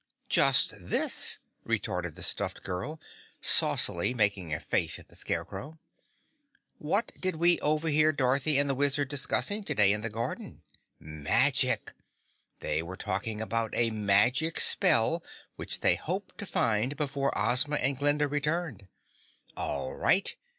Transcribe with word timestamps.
"Just 0.29 0.73
this," 0.79 1.37
retorted 1.63 2.15
the 2.15 2.23
stuffed 2.23 2.63
girl, 2.63 2.99
saucily 3.39 4.15
making 4.15 4.51
a 4.51 4.59
face 4.59 4.97
at 4.97 5.09
the 5.09 5.15
Scarecrow. 5.15 5.77
"What 6.79 7.11
did 7.19 7.35
we 7.35 7.59
overhear 7.59 8.11
Dorothy 8.11 8.57
and 8.57 8.67
the 8.67 8.73
Wizard 8.73 9.09
discussing 9.09 9.63
today 9.63 9.93
in 9.93 10.01
the 10.01 10.09
garden? 10.09 10.63
Magic! 10.99 11.93
They 12.61 12.81
were 12.81 12.97
talking 12.97 13.41
about 13.41 13.75
a 13.75 13.91
magic 13.91 14.59
spell 14.59 15.23
which 15.55 15.81
they 15.81 15.93
hoped 15.93 16.39
to 16.39 16.47
find 16.47 16.97
before 16.97 17.31
Ozma 17.37 17.75
and 17.75 17.95
Glinda 17.95 18.27
returned. 18.27 18.87
All 19.55 19.93
right. 19.93 20.35